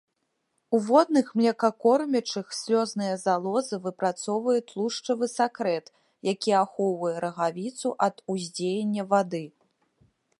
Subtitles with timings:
[0.75, 5.91] У водных млекакормячых слёзная залоза выпрацоўвае тлушчавы сакрэт,
[6.31, 9.43] які ахоўвае рагавіцу ад уздзеяння вады.